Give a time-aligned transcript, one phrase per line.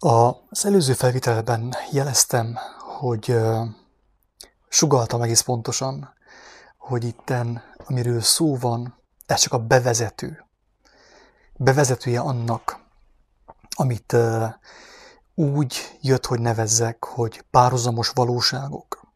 [0.00, 2.58] Az előző felvitelben jeleztem,
[2.98, 3.36] hogy
[4.68, 6.14] sugaltam egész pontosan,
[6.76, 10.44] hogy itten, amiről szó van, ez csak a bevezető.
[11.56, 12.78] Bevezetője annak,
[13.70, 14.16] amit
[15.34, 19.06] úgy jött, hogy nevezzek, hogy párhuzamos valóságok.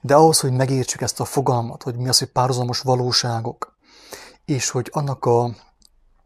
[0.00, 3.76] De ahhoz, hogy megértsük ezt a fogalmat, hogy mi az, hogy párhuzamos valóságok,
[4.44, 5.50] és hogy annak a,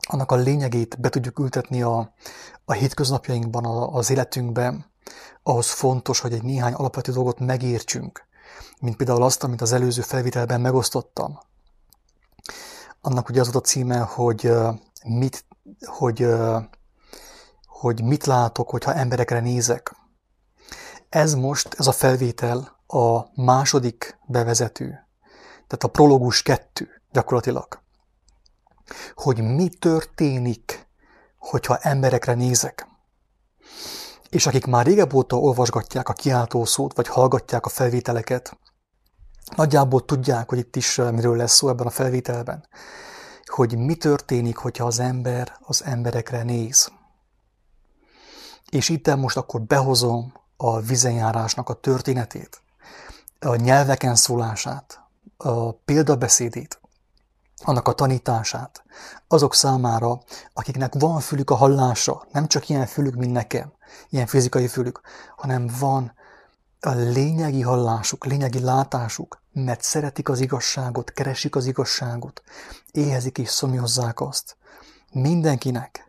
[0.06, 2.14] annak a lényegét be tudjuk ültetni a,
[2.64, 4.86] a hétköznapjainkban, az életünkben,
[5.42, 8.26] ahhoz fontos, hogy egy néhány alapvető dolgot megértsünk,
[8.80, 11.38] mint például azt, amit az előző felvitelben megosztottam.
[13.00, 14.52] Annak ugye az volt a címe, hogy
[15.04, 15.44] mit,
[15.86, 16.26] hogy,
[17.66, 19.94] hogy mit látok, hogyha emberekre nézek.
[21.08, 24.86] Ez most, ez a felvétel a második bevezető,
[25.66, 27.84] tehát a prologus kettő gyakorlatilag.
[29.14, 30.86] Hogy mi történik,
[31.38, 32.86] hogyha emberekre nézek.
[34.28, 38.58] És akik már régebb óta olvasgatják a kiáltószót, vagy hallgatják a felvételeket,
[39.56, 42.68] nagyjából tudják, hogy itt is miről lesz szó ebben a felvételben,
[43.44, 46.90] hogy mi történik, hogyha az ember az emberekre néz.
[48.70, 52.60] És itt most akkor behozom a vizenjárásnak a történetét,
[53.40, 55.00] a nyelveken szólását,
[55.36, 56.80] a példabeszédét,
[57.64, 58.84] annak a tanítását,
[59.28, 60.20] azok számára,
[60.52, 63.72] akiknek van fülük a hallása, nem csak ilyen fülük, mint nekem,
[64.08, 65.00] ilyen fizikai fülük,
[65.36, 66.12] hanem van
[66.80, 72.42] a lényegi hallásuk, lényegi látásuk, mert szeretik az igazságot, keresik az igazságot,
[72.90, 74.56] éhezik és szomjozzák azt.
[75.12, 76.05] Mindenkinek,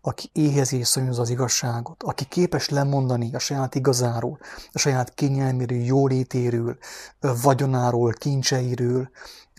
[0.00, 4.38] aki éhezi és az igazságot, aki képes lemondani a saját igazáról,
[4.72, 6.76] a saját kényelméről, jólétéről,
[7.20, 9.10] vagyonáról, kincseiről,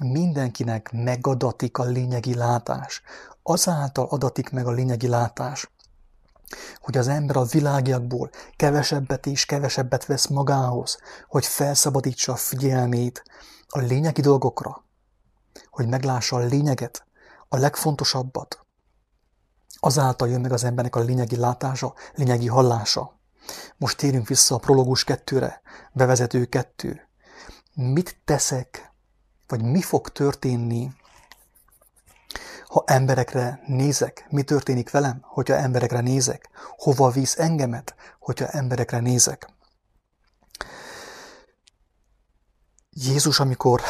[0.03, 3.01] mindenkinek megadatik a lényegi látás.
[3.43, 5.71] Azáltal adatik meg a lényegi látás,
[6.79, 10.97] hogy az ember a világiakból kevesebbet és kevesebbet vesz magához,
[11.27, 13.23] hogy felszabadítsa a figyelmét
[13.67, 14.83] a lényegi dolgokra,
[15.69, 17.05] hogy meglássa a lényeget,
[17.47, 18.60] a legfontosabbat.
[19.83, 23.19] Azáltal jön meg az embernek a lényegi látása, lényegi hallása.
[23.77, 25.61] Most térjünk vissza a prologus kettőre,
[25.91, 27.07] bevezető kettő.
[27.73, 28.91] Mit teszek,
[29.47, 30.91] vagy mi fog történni,
[32.67, 36.49] ha emberekre nézek, mi történik velem, hogyha emberekre nézek?
[36.77, 39.49] Hova visz engemet, hogyha emberekre nézek?
[42.89, 43.81] Jézus, amikor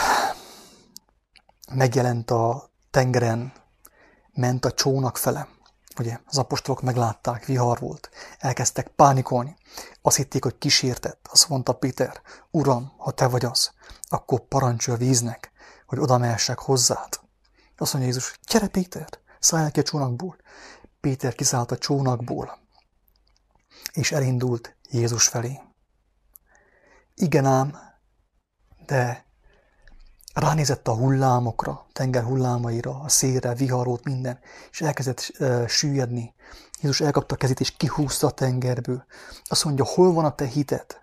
[1.74, 3.53] megjelent a tengeren,
[4.34, 5.47] ment a csónak fele.
[6.00, 8.09] Ugye, az apostolok meglátták, vihar volt,
[8.40, 9.56] elkezdtek pánikolni.
[10.02, 11.28] Azt hitték, hogy kísértett.
[11.31, 12.22] Azt mondta Péter,
[12.52, 13.72] Uram, ha te vagy az,
[14.07, 15.51] akkor parancsolj a víznek,
[15.85, 17.19] hogy oda mehessek hozzád.
[17.78, 19.09] Azt mondja Jézus, gyere Péter,
[19.40, 20.35] szállj ki a csónakból.
[21.00, 22.59] Péter kiszállt a csónakból,
[23.94, 25.59] és elindult Jézus felé.
[27.16, 27.78] Igen ám,
[28.85, 29.25] de
[30.34, 34.40] ránézett a hullámokra, tenger hullámaira, a szélre, viharót, minden,
[34.72, 36.34] és elkezdett uh, süllyedni.
[36.81, 39.06] Jézus elkapta a kezét, és kihúzta a tengerből.
[39.44, 41.00] Azt mondja, hol van a te hited?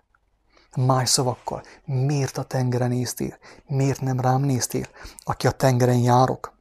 [0.75, 3.37] Más szavakkal, miért a tengeren néztél?
[3.67, 4.85] Miért nem rám néztél,
[5.23, 6.57] aki a tengeren járok?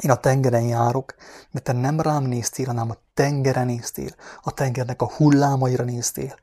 [0.00, 1.14] Én a tengeren járok,
[1.50, 6.34] mert te nem rám néztél, hanem a tengeren néztél, a tengernek a hullámaira néztél,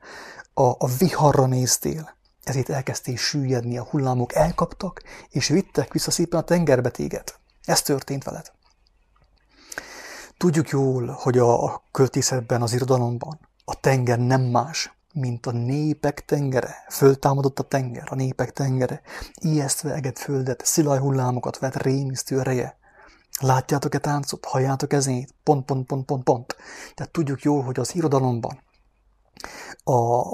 [0.54, 2.18] a, a viharra néztél.
[2.44, 7.34] Ezért elkezdtél süllyedni, a hullámok elkaptak, és vittek vissza szépen a tengerbe téged.
[7.64, 8.52] Ez történt veled.
[10.36, 13.38] Tudjuk jól, hogy a költészetben, az irodalomban
[13.70, 16.84] a tenger nem más, mint a népek tengere.
[16.88, 19.00] Föltámadott a tenger, a népek tengere.
[19.34, 22.78] Ijesztve eget földet, szilaj hullámokat vett rémisztő ereje.
[23.40, 24.44] Látjátok-e táncot?
[24.44, 25.34] Halljátok ezét?
[25.42, 26.56] Pont, pont, pont, pont, pont.
[26.94, 28.60] Tehát tudjuk jól, hogy az irodalomban,
[29.84, 29.92] a,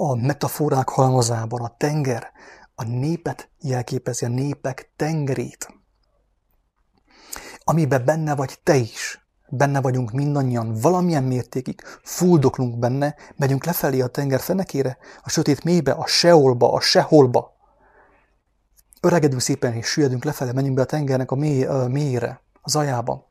[0.09, 2.31] a metaforák halmazában a tenger
[2.75, 5.67] a népet jelképezi, a népek tengerét.
[7.63, 14.07] Amiben benne vagy te is, benne vagyunk mindannyian, valamilyen mértékig fuldoklunk benne, megyünk lefelé a
[14.07, 17.55] tenger fenekére, a sötét mélybe, a seolba, a seholba.
[19.01, 23.25] Öregedünk szépen és süllyedünk lefelé, menjünk be a tengernek a mély, a mélyre az ajában.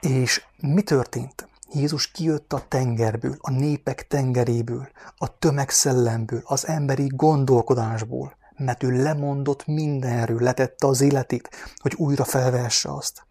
[0.00, 1.48] És mi történt?
[1.76, 9.66] Jézus kijött a tengerből, a népek tengeréből, a tömegszellemből, az emberi gondolkodásból, mert ő lemondott
[9.66, 13.26] mindenről, letette az életét, hogy újra felvesse azt.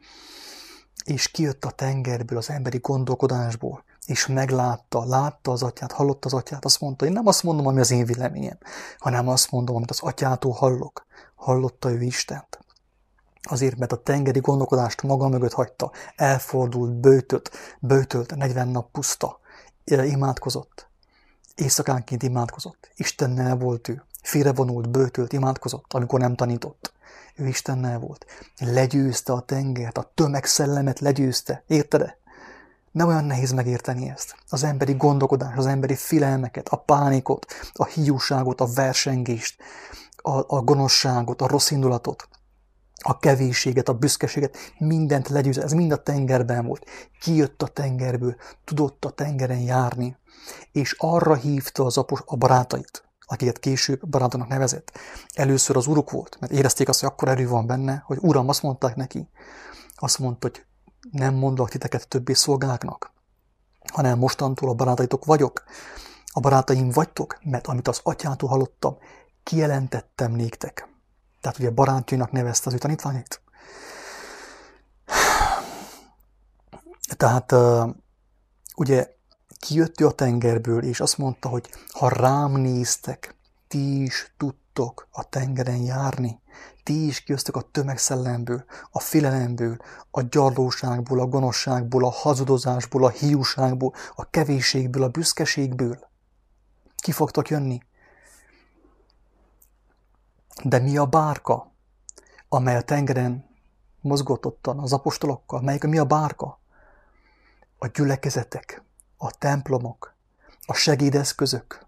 [1.04, 6.66] És kijött a tengerből, az emberi gondolkodásból, és meglátta, látta az atyát, hallotta az atyát,
[6.66, 8.58] azt mondta, én nem azt mondom, ami az én véleményem,
[8.98, 11.06] hanem azt mondom, amit az atyától hallok.
[11.36, 12.65] Hallotta ő Istent.
[13.48, 19.40] Azért, mert a tengeri gondolkodást maga mögött hagyta, elfordult, bőtölt, bőtölt, 40 nap puszta,
[19.86, 20.88] imádkozott.
[21.56, 22.92] Éjszakánként imádkozott.
[22.96, 24.04] Istennel volt ő.
[24.22, 26.94] Félrevonult, bőtölt, imádkozott, amikor nem tanított.
[27.36, 28.26] Ő Istennel volt.
[28.60, 31.64] Legyőzte a tengert, a tömegszellemet legyőzte.
[31.68, 32.18] Érted-e?
[32.92, 34.36] Nem olyan nehéz megérteni ezt.
[34.50, 39.62] Az emberi gondolkodás, az emberi filelmeket, a pánikot, a hiúságot, a versengést,
[40.16, 42.28] a, a gonoszságot, a rossz indulatot,
[43.02, 45.64] a kevésséget, a büszkeséget, mindent legyőzte.
[45.64, 46.86] Ez mind a tengerben volt.
[47.20, 50.18] Kijött a tengerből, tudott a tengeren járni,
[50.72, 54.92] és arra hívta az apos, a barátait, akiket később barátonak nevezett.
[55.34, 58.62] Először az uruk volt, mert érezték azt, hogy akkor erő van benne, hogy uram, azt
[58.62, 59.30] mondták neki,
[59.96, 60.66] azt mondta, hogy
[61.12, 63.12] nem mondlak titeket többé szolgáknak,
[63.94, 65.64] hanem mostantól a barátaitok vagyok.
[66.32, 68.98] A barátaim vagytok, mert amit az atyától hallottam,
[69.44, 70.95] kijelentettem néktek.
[71.46, 73.42] Tehát ugye barátjainak nevezte az ő tanítványait.
[77.18, 77.56] Tehát
[78.76, 79.16] ugye
[79.60, 83.36] kijött ő a tengerből, és azt mondta, hogy ha rám néztek,
[83.68, 86.42] ti is tudtok a tengeren járni.
[86.84, 89.78] Ti is kijöztök a tömegszellemből, a filelemből,
[90.12, 96.00] a gyarlóságból, a gonoszságból, a hazudozásból, a hiúságból, a kevésségből, a büszkeségből.
[96.96, 97.82] Ki fogtok jönni?
[100.64, 101.72] De mi a bárka,
[102.50, 103.46] amely a tengeren
[104.02, 105.62] mozgott ottan az apostolokkal?
[105.62, 106.60] Melyik mi a bárka?
[107.78, 108.84] A gyülekezetek,
[109.18, 110.14] a templomok,
[110.66, 111.86] a segédeszközök,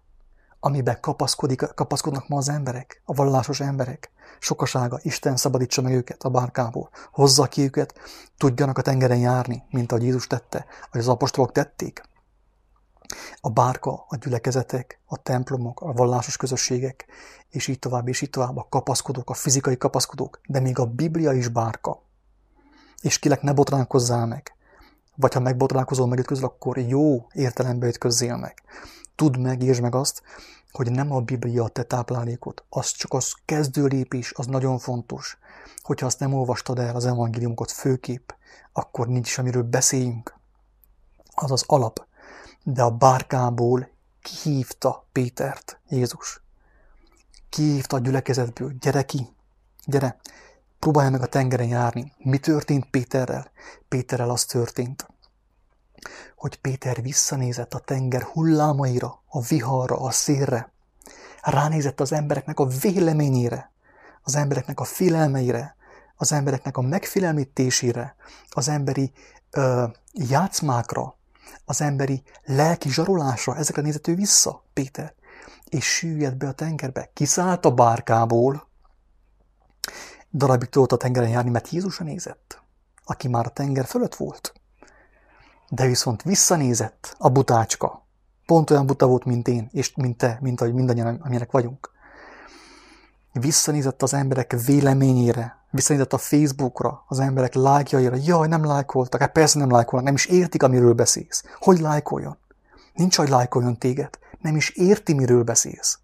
[0.60, 4.10] amiben kapaszkodik, kapaszkodnak ma az emberek, a vallásos emberek.
[4.38, 7.94] Sokasága, Isten szabadítsa meg őket a bárkából, hozza ki őket,
[8.36, 12.02] tudjanak a tengeren járni, mint ahogy Jézus tette, vagy az apostolok tették.
[13.40, 17.06] A bárka, a gyülekezetek, a templomok, a vallásos közösségek,
[17.48, 21.32] és így tovább, és így tovább, a kapaszkodók, a fizikai kapaszkodók, de még a Biblia
[21.32, 22.02] is bárka.
[23.00, 24.52] És kilek ne botránkozzál meg.
[25.14, 28.62] Vagy ha megbotránkozol, megütközöl, akkor jó értelembe ütközzél meg.
[29.14, 30.22] Tudd meg, írd meg azt,
[30.70, 35.38] hogy nem a Biblia a te táplálékot, az csak az kezdő lépés, az nagyon fontos.
[35.82, 38.34] Hogyha azt nem olvastad el az evangéliumokat főkép,
[38.72, 40.34] akkor nincs is, amiről beszéljünk.
[41.34, 42.06] Az az alap.
[42.62, 43.88] De a bárkából
[44.22, 46.40] kihívta Pétert, Jézus.
[47.48, 49.28] Kihívta a gyülekezetből, gyere ki,
[49.84, 50.16] gyere,
[50.78, 52.12] próbálja meg a tengeren járni.
[52.18, 53.50] Mi történt Péterrel?
[53.88, 55.08] Péterrel az történt,
[56.36, 60.72] hogy Péter visszanézett a tenger hullámaira, a viharra, a szélre,
[61.42, 63.72] ránézett az embereknek a véleményére,
[64.22, 65.76] az embereknek a félelmeire,
[66.16, 68.16] az embereknek a megfélemlítésére,
[68.50, 69.12] az emberi
[69.50, 71.17] ö, játszmákra,
[71.64, 75.14] az emberi lelki zsarolásra, ezekre nézett vissza, Péter,
[75.68, 78.68] és süllyedt be a tengerbe, kiszállt a bárkából,
[80.32, 82.62] darabig tudott a tengeren járni, mert Jézusra nézett,
[83.04, 84.52] aki már a tenger fölött volt.
[85.68, 88.06] De viszont visszanézett a butácska.
[88.46, 91.90] Pont olyan buta volt, mint én, és mint te, mint ahogy mindannyian, amilyenek vagyunk.
[93.32, 98.16] Visszanézett az emberek véleményére, visszanézett a Facebookra, az emberek lájkjaira.
[98.24, 101.44] Jaj, nem lájkoltak, hát persze nem lájkolnak, nem is értik, amiről beszélsz.
[101.58, 102.36] Hogy lájkoljon?
[102.94, 104.18] Nincs, hogy lájkoljon téged.
[104.40, 105.98] Nem is érti, miről beszélsz.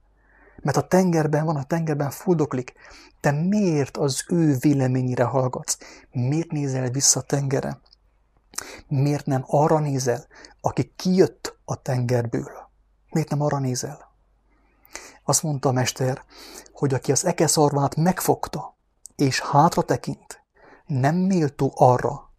[0.62, 2.72] Mert a tengerben van, a tengerben fuldoklik.
[3.20, 5.78] Te miért az ő véleményére hallgatsz?
[6.12, 7.78] Miért nézel vissza a tengerre?
[8.88, 10.26] Miért nem arra nézel,
[10.60, 12.50] aki kijött a tengerből?
[13.10, 14.12] Miért nem arra nézel?
[15.24, 16.22] Azt mondta a mester,
[16.72, 18.73] hogy aki az ekeszarvát megfogta,
[19.16, 20.44] és hátra tekint,
[20.86, 22.32] nem méltó arra,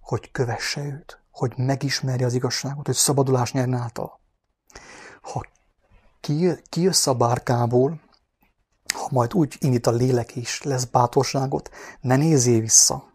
[0.00, 4.20] hogy kövesse őt, hogy megismerje az igazságot, hogy szabadulás nyerne által.
[5.20, 5.46] Ha
[6.68, 8.00] kijössz a bárkából,
[8.94, 11.70] ha majd úgy indít a lélek is, lesz bátorságot,
[12.00, 13.10] ne nézzél vissza,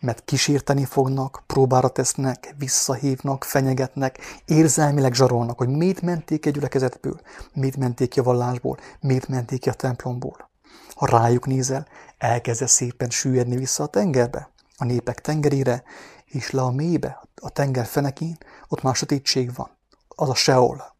[0.00, 7.20] mert kísérteni fognak, próbára tesznek, visszahívnak, fenyegetnek, érzelmileg zsarolnak, hogy mit menték egy gyülekezetből,
[7.54, 10.50] mit menték ki a vallásból, mit menték ki a templomból.
[10.94, 11.86] Ha rájuk nézel,
[12.20, 15.82] elkezd szépen süllyedni vissza a tengerbe, a népek tengerére,
[16.24, 19.70] és le a mélybe, a tenger fenekén, ott már sötétség van.
[20.08, 20.96] Az a Seol.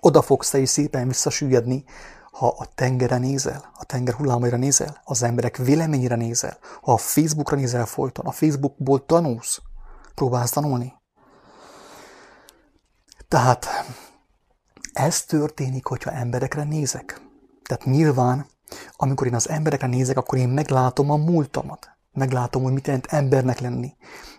[0.00, 1.84] Oda fogsz te is szépen visszasüllyedni,
[2.30, 7.56] ha a tengeren nézel, a tenger hullámaira nézel, az emberek véleményére nézel, ha a Facebookra
[7.56, 9.60] nézel folyton, a Facebookból tanulsz,
[10.14, 10.92] próbálsz tanulni.
[13.28, 13.66] Tehát
[14.92, 17.20] ez történik, hogyha emberekre nézek.
[17.62, 18.46] Tehát nyilván,
[18.96, 21.90] amikor én az emberekre nézek, akkor én meglátom a múltamat.
[22.12, 23.94] Meglátom, hogy mit jelent embernek lenni,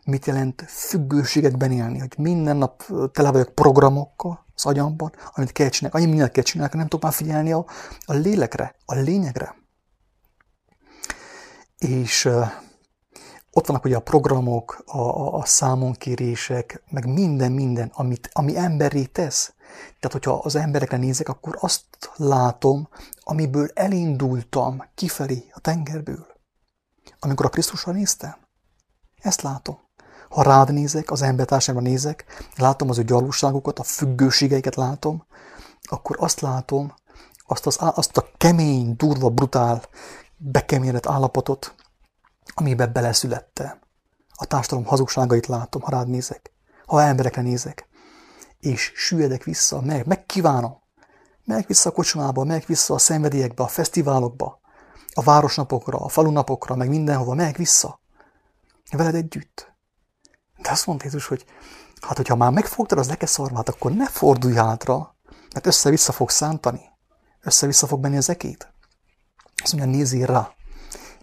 [0.06, 5.98] mit jelent függőségekben élni, hogy minden nap tele vagyok programokkal az agyamban, amit kell csinálni,
[5.98, 7.66] annyi mindent kell csinálni, nem tudok már figyelni a,
[8.06, 9.56] a lélekre, a lényegre.
[11.78, 12.48] És uh,
[13.56, 19.04] ott vannak ugye a programok, a, a, a számonkérések, meg minden, minden, amit, ami emberré
[19.04, 19.54] tesz.
[20.00, 22.90] Tehát, hogyha az emberekre nézek, akkor azt látom,
[23.20, 26.28] amiből elindultam kifelé a tengerből.
[27.20, 28.36] Amikor a Krisztusra néztem,
[29.22, 29.78] ezt látom.
[30.30, 32.26] Ha rád nézek, az embertársamra nézek,
[32.56, 35.26] látom az ő gyalúságokat, a függőségeiket látom,
[35.82, 36.94] akkor azt látom,
[37.46, 39.84] azt, az, azt a kemény, durva, brutál,
[40.38, 41.76] bekeményedett állapotot,
[42.54, 43.80] amiben beleszülettem.
[44.30, 46.52] A társadalom hazugságait látom, ha rád nézek,
[46.86, 47.88] ha emberekre nézek,
[48.64, 50.82] és süllyedek vissza, meg, megkívánom.
[51.46, 54.60] Megyek vissza a kocsmába, megyek vissza a szenvedélyekbe, a fesztiválokba,
[55.14, 58.00] a városnapokra, a falunapokra, meg mindenhova, megyek vissza.
[58.92, 59.74] Veled együtt.
[60.62, 61.46] De azt mondta Jézus, hogy
[62.02, 65.16] hát, hogyha már megfogtad az lekeszarvát, akkor ne fordulj hátra,
[65.54, 66.82] mert össze-vissza fog szántani.
[67.42, 68.74] Össze-vissza fog menni az ekét.
[69.64, 70.52] Azt mondja, nézzél rá.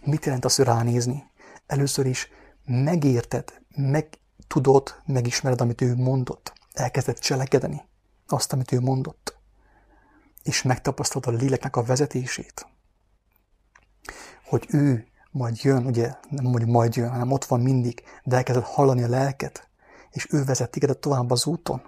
[0.03, 1.23] Mit jelent az, hogy ránézni?
[1.65, 2.27] Először is
[2.65, 6.59] megérted, meg tudod, megismered, amit ő mondott.
[6.73, 7.81] Elkezded cselekedni
[8.27, 9.39] azt, amit ő mondott.
[10.43, 12.67] És megtapasztalod a léleknek a vezetését.
[14.45, 18.63] Hogy ő majd jön, ugye nem mondjuk majd jön, hanem ott van mindig, de elkezded
[18.63, 19.69] hallani a lelket,
[20.09, 21.81] és ő vezet téged tovább az úton.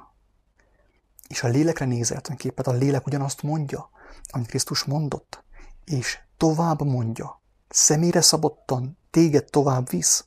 [1.28, 3.90] És a lélekre nézel tulajdonképpen, a lélek ugyanazt mondja,
[4.30, 5.44] amit Krisztus mondott,
[5.86, 10.26] és tovább mondja, személyre szabottan téged tovább visz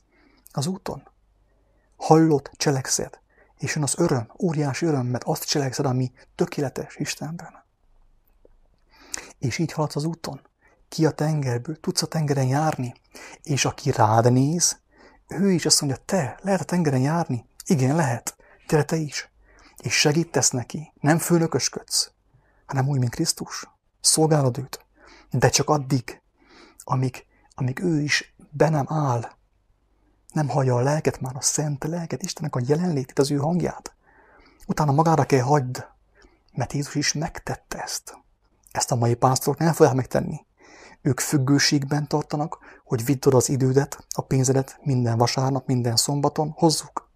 [0.51, 1.07] az úton.
[1.95, 3.19] Hallott, cselekszed,
[3.57, 7.63] és jön az öröm, óriási öröm, mert azt cselekszed, ami tökéletes Istenben.
[9.39, 10.41] És így haladsz az úton.
[10.89, 12.93] Ki a tengerből, tudsz a tengeren járni,
[13.43, 14.79] és aki rád néz,
[15.27, 17.45] ő is azt mondja, te, lehet a tengeren járni?
[17.65, 18.35] Igen, lehet.
[18.67, 19.29] Gyere te is.
[19.77, 20.93] És segítesz neki.
[21.01, 22.11] Nem főnökösködsz,
[22.65, 23.69] hanem úgy, mint Krisztus.
[24.01, 24.85] Szolgálod őt.
[25.31, 26.21] De csak addig,
[26.83, 29.31] amíg, amíg ő is be nem áll.
[30.33, 33.95] Nem hallja a lelket már, a szent lelket, Istennek a jelenlétét, az ő hangját.
[34.67, 35.87] Utána magára kell hagyd,
[36.53, 38.17] mert Jézus is megtette ezt.
[38.71, 40.45] Ezt a mai pásztorok nem fogják megtenni.
[41.01, 47.09] Ők függőségben tartanak, hogy vidd az idődet, a pénzedet minden vasárnap, minden szombaton, hozzuk.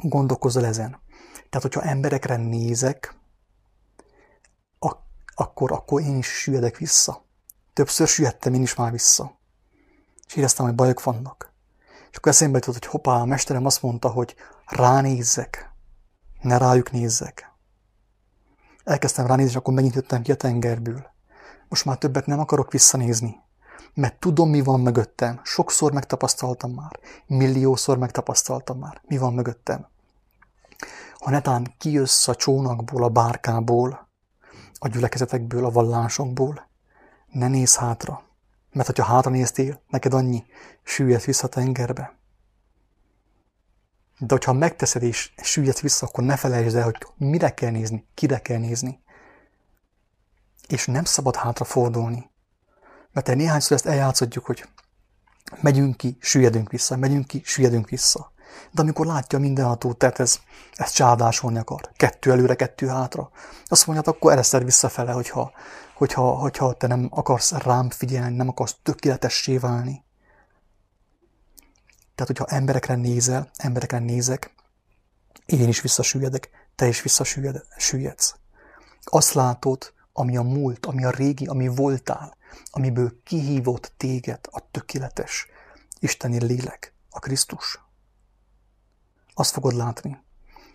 [0.00, 1.00] Gondolkozz el ezen.
[1.48, 3.18] Tehát, hogyha emberekre nézek,
[5.40, 7.24] akkor, akkor én is süllyedek vissza.
[7.72, 9.37] Többször süllyedtem én is már vissza.
[10.28, 11.52] És éreztem, hogy bajok vannak.
[12.10, 14.34] És akkor eszembe jutott, hogy hoppá, a mesterem azt mondta, hogy
[14.66, 15.72] ránézzek,
[16.40, 17.52] ne rájuk nézzek.
[18.84, 21.06] Elkezdtem ránézni, és akkor megint jöttem ki a tengerből.
[21.68, 23.40] Most már többet nem akarok visszanézni,
[23.94, 25.40] mert tudom, mi van mögöttem.
[25.44, 29.86] Sokszor megtapasztaltam már, milliószor megtapasztaltam már, mi van mögöttem.
[31.18, 34.08] Ha netán kijössz a csónakból, a bárkából,
[34.78, 36.68] a gyülekezetekből, a vallásokból,
[37.26, 38.22] ne nézz hátra,
[38.72, 40.44] mert hogyha hátra néztél, neked annyi,
[40.82, 42.16] süllyed vissza a tengerbe.
[44.18, 48.38] De hogyha megteszed és süllyedsz vissza, akkor ne felejtsd el, hogy mire kell nézni, kire
[48.38, 49.02] kell nézni.
[50.68, 52.30] És nem szabad hátra fordulni.
[53.12, 54.68] Mert egy néhányszor ezt eljátszodjuk, hogy
[55.60, 58.32] megyünk ki, süllyedünk vissza, megyünk ki, süllyedünk vissza.
[58.70, 60.38] De amikor látja mindenható, tehát ez,
[60.72, 61.90] ez csádásolni akar.
[61.96, 63.30] Kettő előre, kettő hátra.
[63.64, 65.52] Azt mondja, hát akkor ereszted visszafele, hogyha,
[65.94, 70.04] hogyha, hogyha te nem akarsz rám figyelni, nem akarsz tökéletessé válni.
[72.14, 74.54] Tehát, hogyha emberekre nézel, emberekre nézek,
[75.46, 78.34] én is visszasüllyedek, te is visszasüllyedsz.
[79.04, 82.36] Azt látod, ami a múlt, ami a régi, ami voltál,
[82.70, 85.46] amiből kihívott téged a tökéletes
[86.00, 87.80] Isteni lélek, a Krisztus.
[89.38, 90.18] Azt fogod látni.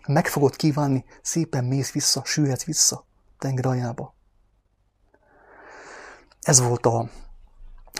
[0.06, 3.04] Meg fogod kívánni, szépen mész vissza, süllyedsz vissza
[3.38, 4.14] tenger aljába.
[6.40, 7.08] Ez volt a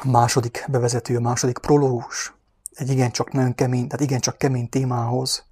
[0.04, 2.34] második bevezető, a második prológus.
[2.72, 5.44] Egy igencsak nagyon kemény, tehát igencsak kemény témához,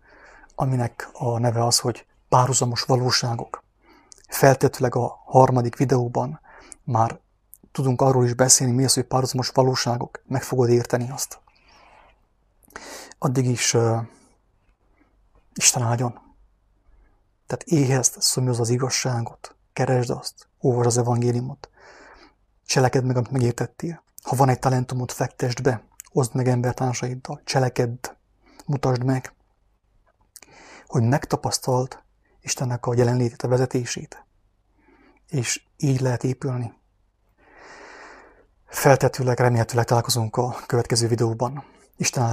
[0.54, 3.64] aminek a neve az, hogy párhuzamos valóságok.
[4.28, 6.40] Feltetőleg a harmadik videóban
[6.84, 7.18] már
[7.72, 10.22] tudunk arról is beszélni, mi az, hogy párhuzamos valóságok.
[10.26, 11.40] Meg fogod érteni azt.
[13.18, 13.76] Addig is
[15.72, 16.12] Isten áldjon.
[17.46, 21.70] Tehát éhezd, szomjazd az igazságot, keresd azt, olvasd az evangéliumot,
[22.64, 24.02] Cselekedd meg, amit megértettél.
[24.22, 28.06] Ha van egy talentumot, fektesd be, oszd meg embertársaiddal, Cselekedd,
[28.66, 29.34] mutasd meg,
[30.86, 32.02] hogy megtapasztalt
[32.40, 34.24] Istennek a jelenlétét, a vezetését.
[35.28, 36.72] És így lehet épülni.
[38.66, 41.64] Feltetőleg, remélhetőleg találkozunk a következő videóban.
[41.96, 42.22] Isten